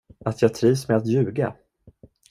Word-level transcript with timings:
Att 0.25 0.41
jag 0.41 0.53
trivs 0.53 0.87
med 0.87 0.97
att 0.97 1.07
ljuga? 1.07 1.55